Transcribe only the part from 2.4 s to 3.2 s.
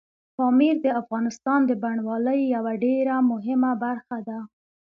یوه ډېره